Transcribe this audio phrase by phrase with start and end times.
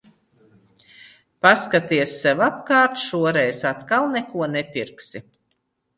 [1.45, 5.27] Paskaties sev apkārt, šoreiz atkal neko nepirksi?